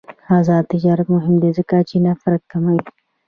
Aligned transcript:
آزاد 0.37 0.63
تجارت 0.73 1.07
مهم 1.15 1.35
دی 1.41 1.51
ځکه 1.57 1.75
چې 1.89 1.95
نفرت 2.07 2.41
کموي. 2.51 2.81